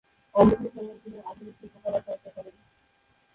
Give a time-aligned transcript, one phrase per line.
[0.35, 2.55] অবসর সময়ে তিনি আধুনিক শিল্পকলা চর্চা করেন।